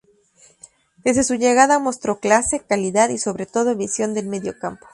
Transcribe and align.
Desde 1.03 1.23
su 1.23 1.35
llegada 1.35 1.77
mostró 1.77 2.19
clase, 2.19 2.61
calidad 2.65 3.09
y 3.09 3.19
sobre 3.19 3.45
todo 3.45 3.75
visión 3.75 4.15
del 4.15 4.25
medio 4.25 4.57
campo. 4.57 4.87